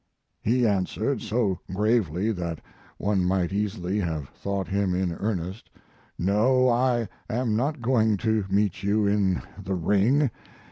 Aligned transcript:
He 0.41 0.65
answered, 0.65 1.21
so 1.21 1.59
gravely 1.71 2.31
that 2.31 2.59
one 2.97 3.23
might 3.23 3.53
easily 3.53 3.99
have 3.99 4.29
thought 4.29 4.67
him 4.67 4.95
in 4.95 5.11
earnest: 5.11 5.69
"No, 6.17 6.67
I 6.69 7.07
am 7.29 7.55
not 7.55 7.83
going 7.83 8.17
to 8.17 8.45
meet 8.49 8.81
you 8.81 9.05
in 9.05 9.43
the 9.63 9.75
ring. 9.75 10.31